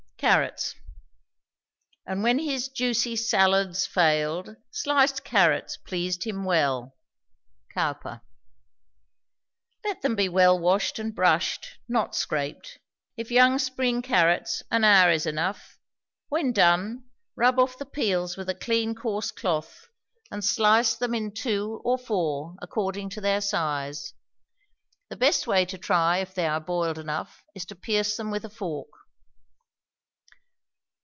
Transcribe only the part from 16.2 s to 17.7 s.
When done, rub